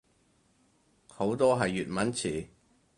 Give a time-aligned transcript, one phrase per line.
[1.09, 2.47] 好多係粵文詞